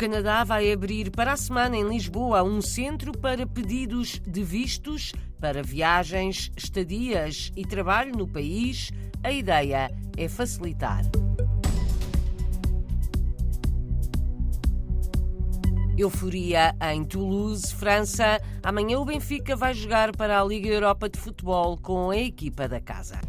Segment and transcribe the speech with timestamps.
[0.00, 5.62] Canadá vai abrir para a semana em Lisboa um centro para pedidos de vistos para
[5.62, 8.90] viagens, estadias e trabalho no país.
[9.22, 11.02] A ideia é facilitar.
[15.98, 18.40] Euforia em Toulouse, França.
[18.62, 22.80] Amanhã o Benfica vai jogar para a Liga Europa de Futebol com a equipa da
[22.80, 23.20] casa.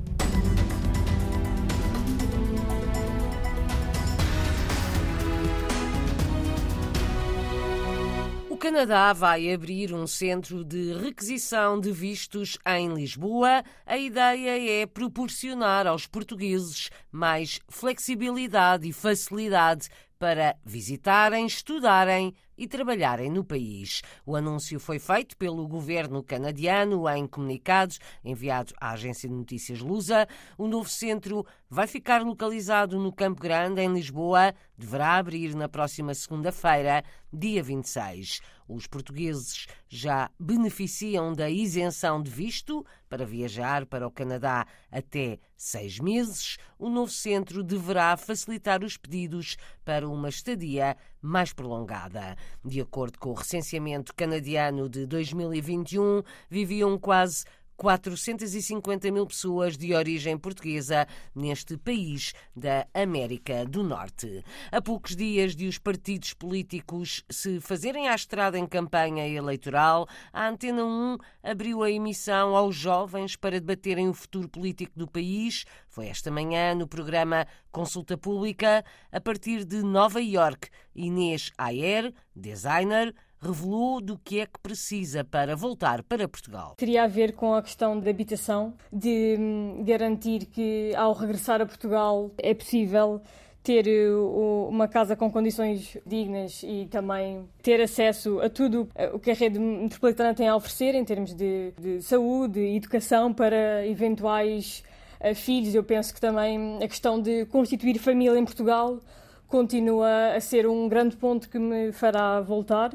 [8.61, 13.63] Canadá vai abrir um centro de requisição de vistos em Lisboa.
[13.88, 23.27] A ideia é proporcionar aos portugueses mais flexibilidade e facilidade para visitarem, estudarem e trabalharem
[23.27, 24.03] no país.
[24.23, 30.27] O anúncio foi feito pelo governo canadiano em comunicados enviado à agência de notícias Lusa.
[30.59, 34.53] O novo centro vai ficar localizado no Campo Grande, em Lisboa.
[34.77, 38.41] Deverá abrir na próxima segunda-feira, dia 26.
[38.67, 45.99] Os portugueses já beneficiam da isenção de visto para viajar para o Canadá até seis
[45.99, 46.58] meses.
[46.80, 52.36] O novo centro deverá facilitar os pedidos para uma estadia mais prolongada.
[52.64, 57.45] De acordo com o recenseamento canadiano de 2021, viviam quase
[57.81, 64.45] 450 mil pessoas de origem portuguesa neste país da América do Norte.
[64.71, 70.47] A poucos dias de os partidos políticos se fazerem à estrada em campanha eleitoral, a
[70.47, 75.65] Antena 1 abriu a emissão aos jovens para debaterem o futuro político do país.
[75.89, 80.69] Foi esta manhã no programa Consulta Pública, a partir de Nova York.
[80.93, 86.75] Inês Ayer, designer, revelou do que é que precisa para voltar para Portugal.
[86.78, 91.66] Teria a ver com a questão da habitação, de hum, garantir que ao regressar a
[91.66, 93.21] Portugal é possível
[93.64, 99.20] ter uh, uma casa com condições dignas e também ter acesso a tudo uh, o
[99.20, 104.83] que a rede metropolitana tem a oferecer em termos de, de saúde educação para eventuais
[105.20, 105.76] uh, filhos.
[105.76, 108.99] Eu penso que também a questão de constituir família em Portugal
[109.48, 112.92] continua a ser um grande ponto que me fará voltar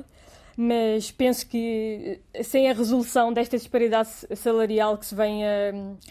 [0.56, 5.48] mas penso que eh, sem a resolução desta disparidade salarial que se vem a,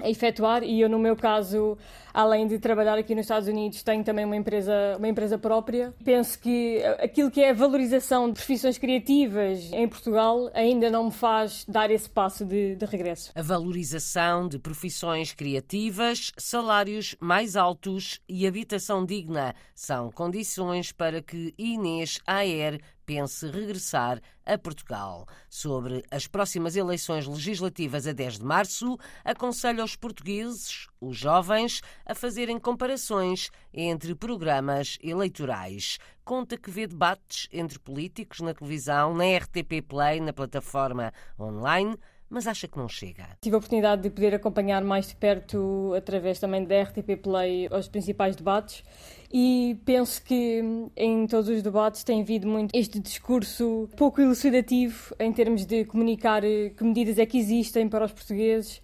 [0.02, 1.78] a, efetuar, e eu no meu caso,
[2.14, 6.38] além de trabalhar aqui nos Estados Unidos, tenho também uma empresa, uma empresa própria, penso
[6.40, 11.66] que aquilo que é a valorização de profissões criativas em Portugal ainda não me faz
[11.68, 13.32] dar esse passo de, de regresso.
[13.34, 21.54] A valorização de profissões criativas, salários mais altos e habitação digna são condições para que
[21.58, 25.28] Inês Aer pense regressar a Portugal.
[25.50, 32.16] Sobre as próximas eleições legislativas a 10 de março, aconselha os portugueses, os jovens, a
[32.16, 35.98] fazerem comparações entre programas eleitorais.
[36.24, 41.98] Conta que vê debates entre políticos na televisão, na RTP Play, na plataforma online
[42.30, 43.28] mas acha que não chega.
[43.42, 47.88] Tive a oportunidade de poder acompanhar mais de perto, através também da RTP Play, os
[47.88, 48.84] principais debates
[49.32, 50.64] e penso que
[50.96, 56.44] em todos os debates tem havido muito este discurso pouco elucidativo em termos de comunicar
[56.44, 58.82] eh, que medidas é que existem para os portugueses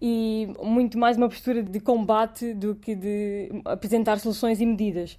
[0.00, 5.16] e muito mais uma postura de combate do que de apresentar soluções e medidas.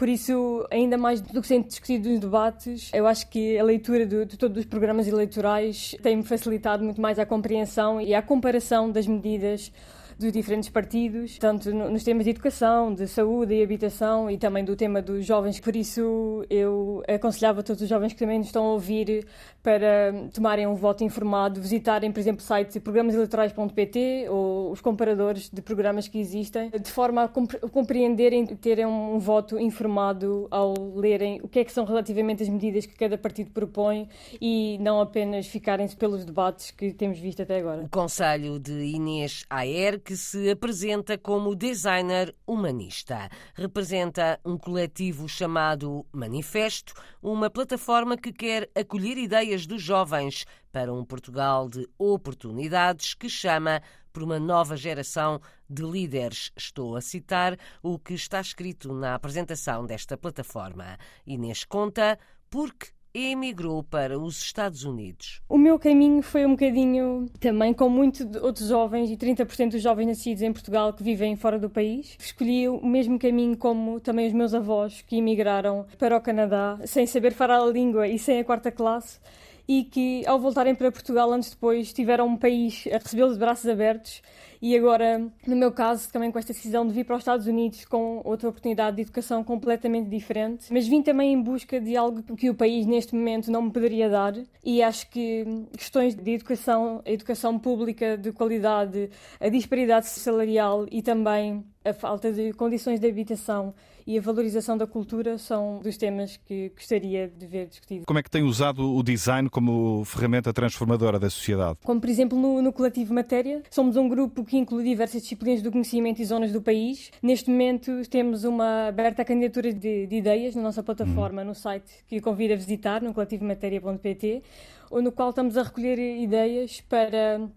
[0.00, 4.06] Por isso, ainda mais do que sendo discutido nos debates, eu acho que a leitura
[4.06, 8.90] de, de todos os programas eleitorais tem-me facilitado muito mais a compreensão e a comparação
[8.90, 9.70] das medidas
[10.20, 14.76] dos diferentes partidos, tanto nos temas de educação, de saúde e habitação e também do
[14.76, 15.58] tema dos jovens.
[15.58, 19.26] Por isso, eu aconselhava todos os jovens que também nos estão a ouvir
[19.62, 26.06] para tomarem um voto informado, visitarem, por exemplo, sites programaseleitorais.pt ou os comparadores de programas
[26.06, 27.28] que existem, de forma a
[27.68, 32.48] compreenderem e terem um voto informado ao lerem o que é que são relativamente as
[32.48, 34.08] medidas que cada partido propõe
[34.40, 37.84] e não apenas ficarem pelos debates que temos visto até agora.
[37.84, 43.28] O conselho de Inês Aer, que se apresenta como designer humanista.
[43.54, 51.04] Representa um coletivo chamado Manifesto, uma plataforma que quer acolher ideias dos jovens para um
[51.04, 53.80] Portugal de oportunidades que chama
[54.12, 56.50] por uma nova geração de líderes.
[56.56, 60.98] Estou a citar o que está escrito na apresentação desta plataforma.
[61.24, 62.18] Inês conta
[62.50, 65.40] porque emigrou para os Estados Unidos.
[65.48, 70.06] O meu caminho foi um bocadinho também com muitos outros jovens e 30% dos jovens
[70.06, 72.16] nascidos em Portugal que vivem fora do país.
[72.18, 77.06] Escolhi o mesmo caminho como também os meus avós que emigraram para o Canadá sem
[77.06, 79.18] saber falar a língua e sem a quarta classe
[79.66, 83.68] e que ao voltarem para Portugal anos depois tiveram um país a recebê-los de braços
[83.68, 84.22] abertos
[84.62, 87.84] e agora, no meu caso, também com esta decisão de vir para os Estados Unidos
[87.84, 92.50] com outra oportunidade de educação completamente diferente, mas vim também em busca de algo que
[92.50, 94.34] o país neste momento não me poderia dar
[94.64, 95.44] e acho que
[95.76, 99.10] questões de educação, a educação pública de qualidade,
[99.40, 103.74] a disparidade salarial e também a falta de condições de habitação
[104.06, 108.04] e a valorização da cultura são dos temas que gostaria de ver discutidos.
[108.06, 111.78] Como é que tem usado o design como ferramenta transformadora da sociedade?
[111.84, 115.70] Como, por exemplo, no, no Coletivo Matéria, somos um grupo que inclui diversas disciplinas do
[115.70, 117.12] conhecimento e zonas do país.
[117.22, 121.44] Neste momento temos uma aberta candidatura de, de ideias na nossa plataforma, hum.
[121.44, 124.42] no site, que convido a visitar, no coletivomatéria.pt,
[124.90, 127.48] no qual estamos a recolher ideias para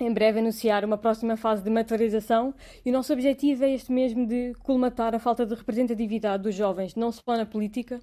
[0.00, 2.52] em breve anunciar uma próxima fase de materialização
[2.84, 6.96] e o nosso objetivo é este mesmo de colmatar a falta de representatividade dos jovens,
[6.96, 8.00] não só na política,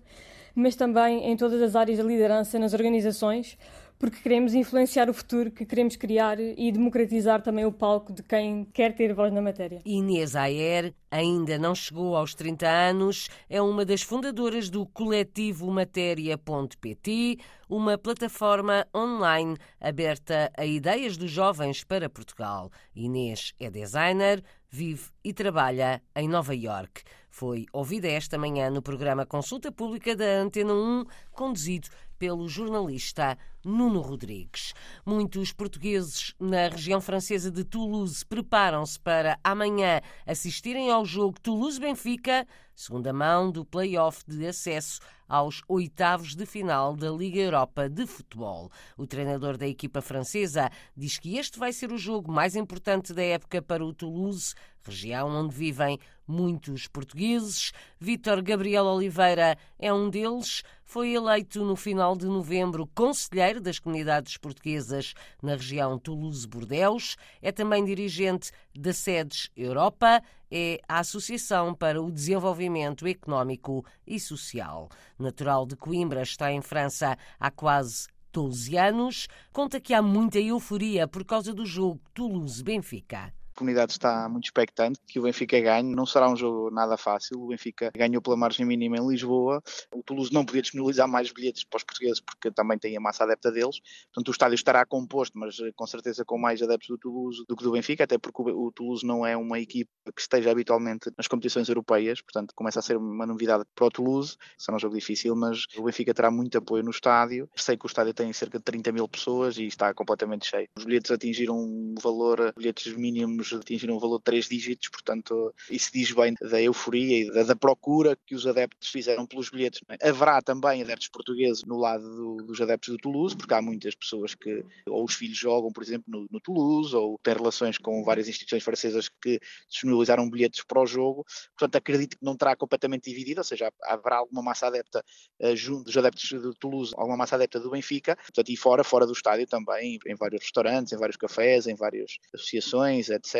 [0.56, 3.58] mas também em todas as áreas da liderança nas organizações,
[4.00, 8.66] porque queremos influenciar o futuro que queremos criar e democratizar também o palco de quem
[8.66, 9.82] quer ter voz na matéria.
[9.86, 17.40] Inês Ayer ainda não chegou aos 30 anos, é uma das fundadoras do coletivo Matéria.pt,
[17.70, 22.70] uma plataforma online aberta a ideias dos jovens para Portugal.
[22.96, 27.04] Inês é designer, vive e trabalha em Nova York.
[27.30, 31.88] Foi ouvida esta manhã no programa Consulta Pública da Antena 1, conduzido
[32.18, 34.74] pelo jornalista Nuno Rodrigues.
[35.06, 43.12] Muitos portugueses na região francesa de Toulouse preparam-se para amanhã assistirem ao jogo Toulouse-Benfica, segunda
[43.12, 48.72] mão do play-off de acesso aos oitavos de final da Liga Europa de Futebol.
[48.98, 53.24] O treinador da equipa francesa diz que este vai ser o jogo mais importante da
[53.24, 54.56] época para o Toulouse,
[54.88, 57.72] região onde vivem muitos portugueses.
[58.00, 60.64] Vítor Gabriel Oliveira é um deles.
[60.84, 67.16] Foi eleito no final de novembro conselheiro das comunidades portuguesas na região Toulouse-Bordeaux.
[67.42, 74.90] É também dirigente da SEDES Europa, é a Associação para o Desenvolvimento Económico e Social.
[75.18, 79.28] Natural de Coimbra, está em França há quase 12 anos.
[79.52, 85.20] Conta que há muita euforia por causa do jogo Toulouse-Benfica comunidade está muito expectante que
[85.20, 85.96] o Benfica ganhe.
[85.96, 87.42] Não será um jogo nada fácil.
[87.42, 89.62] O Benfica ganhou pela margem mínima em Lisboa.
[89.94, 93.24] O Toulouse não podia disponibilizar mais bilhetes para os portugueses porque também tem a massa
[93.24, 93.80] adepta deles.
[94.14, 97.56] Portanto, o estádio estará composto, mas eh, com certeza com mais adeptos do Toulouse do
[97.56, 101.28] que do Benfica, até porque o Toulouse não é uma equipe que esteja habitualmente nas
[101.28, 102.22] competições europeias.
[102.22, 104.38] Portanto, começa a ser uma novidade para o Toulouse.
[104.58, 107.50] Será um jogo difícil, mas o Benfica terá muito apoio no estádio.
[107.56, 110.68] Sei que o estádio tem cerca de 30 mil pessoas e está completamente cheio.
[110.78, 115.92] Os bilhetes atingiram um valor, bilhetes mínimos atingiram um valor de três dígitos, portanto, isso
[115.94, 119.82] diz bem da euforia e da, da procura que os adeptos fizeram pelos bilhetes.
[119.90, 120.10] É?
[120.10, 124.36] Haverá também adeptos portugueses no lado do, dos adeptos do Toulouse, porque há muitas pessoas
[124.36, 128.28] que, ou os filhos jogam, por exemplo, no, no Toulouse, ou têm relações com várias
[128.28, 129.40] instituições francesas que
[129.70, 131.26] disponibilizaram bilhetes para o jogo.
[131.58, 135.04] Portanto, acredito que não terá completamente dividido, ou seja, haverá alguma massa adepta
[135.42, 139.06] uh, junto dos adeptos do Toulouse, alguma massa adepta do Benfica, portanto, e fora, fora
[139.06, 143.37] do estádio também, em vários restaurantes, em vários cafés, em várias associações, etc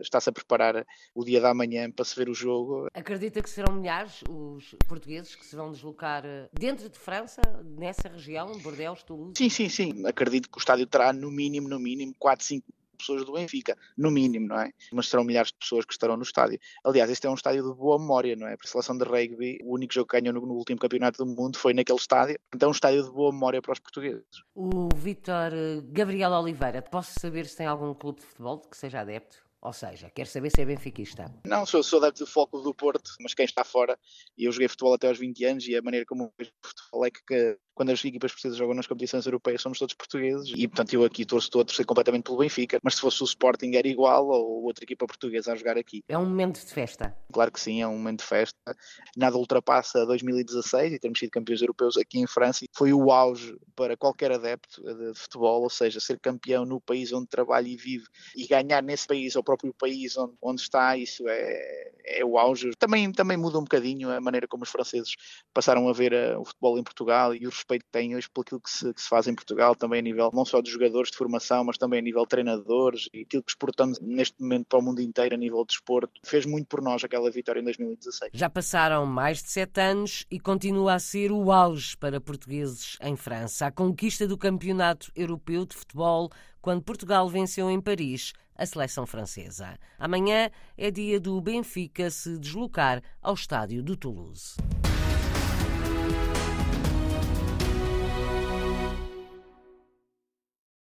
[0.00, 2.88] está-se a preparar o dia da manhã para se ver o jogo.
[2.94, 8.08] Acredita que serão milhares os portugueses que se vão deslocar eh, dentro de França, nessa
[8.08, 9.34] região, Bordeaux, Toulouse?
[9.36, 10.06] Sim, sim, sim.
[10.06, 12.66] Acredito que o estádio terá no mínimo, no mínimo, 4, 5
[13.02, 14.72] pessoas do Benfica, no mínimo, não é?
[14.92, 16.58] Mas serão milhares de pessoas que estarão no estádio.
[16.84, 18.56] Aliás, este é um estádio de boa memória, não é?
[18.56, 21.26] Para a seleção de rugby, o único jogo que ganhou no, no, último campeonato do
[21.26, 22.38] mundo foi naquele estádio.
[22.54, 24.24] Então é um estádio de boa memória para os portugueses.
[24.54, 29.00] O Vítor eh, Gabriel Oliveira, posso saber se tem algum clube de futebol que seja
[29.00, 29.42] adepto?
[29.62, 31.32] Ou seja, quer saber se é benfiquista?
[31.46, 33.96] Não, sou, sou adepto do Foco do Porto, mas quem está fora,
[34.36, 37.10] e eu joguei futebol até aos 20 anos, e a maneira como vejo futebol é
[37.12, 41.04] que quando as equipas portuguesas jogam nas competições europeias, somos todos portugueses e, portanto, eu
[41.04, 44.26] aqui torço todo a torcer completamente pelo Benfica, mas se fosse o Sporting era igual
[44.28, 46.02] ou outra equipa portuguesa a jogar aqui.
[46.08, 47.16] É um momento de festa.
[47.32, 48.76] Claro que sim, é um momento de festa.
[49.16, 52.64] Nada ultrapassa 2016 e termos sido campeões europeus aqui em França.
[52.74, 57.26] Foi o auge para qualquer adepto de futebol, ou seja, ser campeão no país onde
[57.26, 58.04] trabalha e vive
[58.36, 62.70] e ganhar nesse país, ou próprio país onde, onde está, isso é, é o auge.
[62.78, 65.14] Também, também muda um bocadinho a maneira como os franceses
[65.54, 68.70] passaram a ver uh, o futebol em Portugal e respeito que têm hoje pelo que
[68.70, 71.64] se, que se faz em Portugal, também a nível não só de jogadores de formação,
[71.64, 75.00] mas também a nível de treinadores e aquilo que exportamos neste momento para o mundo
[75.00, 76.20] inteiro a nível de esporte.
[76.24, 78.32] Fez muito por nós aquela vitória em 2016.
[78.34, 83.16] Já passaram mais de sete anos e continua a ser o auge para portugueses em
[83.16, 83.66] França.
[83.66, 89.78] A conquista do Campeonato Europeu de Futebol quando Portugal venceu em Paris a seleção francesa.
[89.98, 94.56] Amanhã é dia do Benfica se deslocar ao estádio do Toulouse.